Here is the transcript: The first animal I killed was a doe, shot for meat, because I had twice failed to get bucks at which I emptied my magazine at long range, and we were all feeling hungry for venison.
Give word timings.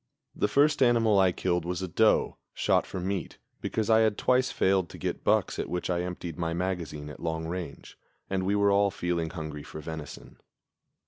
The 0.35 0.47
first 0.47 0.81
animal 0.81 1.19
I 1.19 1.31
killed 1.31 1.63
was 1.63 1.83
a 1.83 1.87
doe, 1.87 2.37
shot 2.55 2.87
for 2.87 2.99
meat, 2.99 3.37
because 3.61 3.87
I 3.87 3.99
had 3.99 4.17
twice 4.17 4.51
failed 4.51 4.89
to 4.89 4.97
get 4.97 5.23
bucks 5.23 5.59
at 5.59 5.69
which 5.69 5.91
I 5.91 6.01
emptied 6.01 6.39
my 6.39 6.53
magazine 6.55 7.07
at 7.11 7.19
long 7.19 7.45
range, 7.45 7.99
and 8.27 8.43
we 8.43 8.55
were 8.55 8.71
all 8.71 8.89
feeling 8.89 9.29
hungry 9.29 9.61
for 9.61 9.79
venison. 9.79 10.39